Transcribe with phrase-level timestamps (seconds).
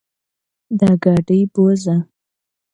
[0.79, 1.95] دا ګاډې بوځه.